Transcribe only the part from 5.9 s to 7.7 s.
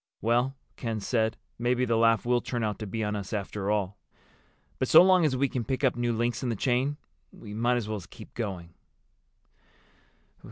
new links in the chain we